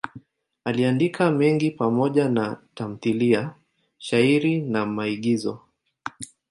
Aliandika 0.63 1.31
mengi 1.31 1.71
pamoja 1.71 2.29
na 2.29 2.61
tamthiliya, 2.73 3.55
shairi 3.97 4.61
na 4.61 4.85
maigizo. 4.85 5.59